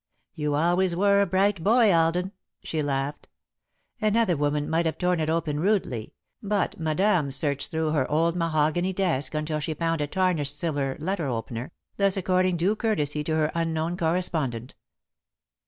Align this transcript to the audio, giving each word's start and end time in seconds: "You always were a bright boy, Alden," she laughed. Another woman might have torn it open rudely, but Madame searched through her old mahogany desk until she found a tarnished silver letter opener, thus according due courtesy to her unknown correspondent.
"You 0.33 0.55
always 0.55 0.95
were 0.95 1.21
a 1.21 1.27
bright 1.27 1.63
boy, 1.63 1.93
Alden," 1.93 2.31
she 2.63 2.81
laughed. 2.81 3.29
Another 4.01 4.35
woman 4.35 4.67
might 4.67 4.87
have 4.87 4.97
torn 4.97 5.19
it 5.19 5.29
open 5.29 5.59
rudely, 5.59 6.15
but 6.41 6.79
Madame 6.79 7.29
searched 7.29 7.69
through 7.69 7.91
her 7.91 8.09
old 8.09 8.35
mahogany 8.35 8.93
desk 8.93 9.35
until 9.35 9.59
she 9.59 9.75
found 9.75 10.01
a 10.01 10.07
tarnished 10.07 10.57
silver 10.57 10.97
letter 10.99 11.27
opener, 11.27 11.71
thus 11.97 12.17
according 12.17 12.57
due 12.57 12.75
courtesy 12.75 13.23
to 13.25 13.35
her 13.35 13.51
unknown 13.53 13.95
correspondent. 13.95 14.73